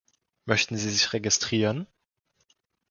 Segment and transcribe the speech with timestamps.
[0.45, 1.85] Möchten Sie sich registrieren?